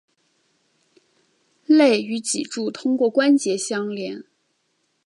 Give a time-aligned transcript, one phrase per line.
[1.67, 4.23] 肋与脊柱通过关节相连。